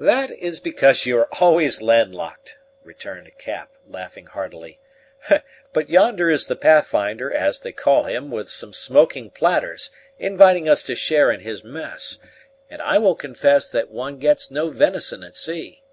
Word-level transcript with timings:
"That 0.00 0.32
is 0.32 0.58
because 0.58 1.06
you 1.06 1.16
are 1.18 1.32
always 1.40 1.80
land 1.80 2.16
locked," 2.16 2.58
returned 2.82 3.30
Cap, 3.38 3.70
laughing 3.86 4.26
heartily; 4.26 4.80
"but 5.72 5.88
yonder 5.88 6.28
is 6.28 6.46
the 6.46 6.56
Pathfinder, 6.56 7.32
as 7.32 7.60
they 7.60 7.70
call 7.70 8.02
him, 8.02 8.28
with 8.28 8.50
some 8.50 8.72
smoking 8.72 9.30
platters, 9.30 9.90
inviting 10.18 10.68
us 10.68 10.82
to 10.82 10.96
share 10.96 11.30
in 11.30 11.42
his 11.42 11.62
mess; 11.62 12.18
and 12.68 12.82
I 12.82 12.98
will 12.98 13.14
confess 13.14 13.70
that 13.70 13.92
one 13.92 14.18
gets 14.18 14.50
no 14.50 14.70
venison 14.70 15.22
at 15.22 15.36
sea. 15.36 15.84